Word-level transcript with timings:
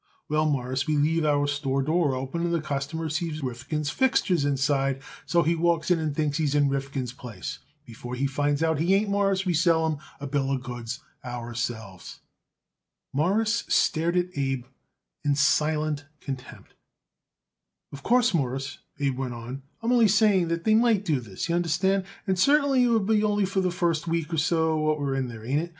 Well, 0.29 0.47
Mawruss, 0.49 0.87
we 0.87 0.97
leave 0.97 1.25
our 1.25 1.45
store 1.45 1.83
door 1.83 2.15
open, 2.15 2.41
and 2.41 2.51
the 2.51 2.59
customer 2.59 3.07
sees 3.07 3.43
Rifkin's 3.43 3.91
fixtures 3.91 4.45
inside, 4.45 4.99
so 5.27 5.43
he 5.43 5.53
walks 5.53 5.91
in 5.91 5.99
and 5.99 6.15
thinks 6.15 6.39
he's 6.39 6.55
in 6.55 6.69
Rifkin's 6.69 7.13
place. 7.13 7.59
Before 7.85 8.15
he 8.15 8.25
finds 8.25 8.63
out 8.63 8.79
he 8.79 8.95
ain't, 8.95 9.11
Mawruss, 9.11 9.45
we 9.45 9.53
sell 9.53 9.85
him 9.87 9.99
a 10.19 10.25
bill 10.25 10.49
of 10.49 10.63
goods 10.63 11.01
ourselves." 11.23 12.19
Morris 13.13 13.63
stared 13.67 14.17
at 14.17 14.35
Abe 14.35 14.65
in 15.23 15.35
silent 15.35 16.05
contempt. 16.19 16.73
"Of 17.91 18.01
course, 18.01 18.33
Mawruss," 18.33 18.79
Abe 18.99 19.19
went 19.19 19.35
on, 19.35 19.61
"I'm 19.83 19.91
only 19.91 20.07
saying 20.07 20.47
they 20.47 20.73
might 20.73 21.05
do 21.05 21.19
this, 21.19 21.47
y'understand, 21.47 22.05
and 22.25 22.39
certainly 22.39 22.83
it 22.83 22.87
would 22.87 23.23
only 23.23 23.43
be 23.43 23.49
for 23.51 23.61
the 23.61 23.69
first 23.69 24.07
week 24.07 24.33
or 24.33 24.37
so 24.39 24.77
what 24.77 24.99
we 24.99 25.05
are 25.11 25.21
there, 25.21 25.45
ain't 25.45 25.59
it? 25.61 25.69